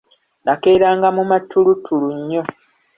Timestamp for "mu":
1.17-1.23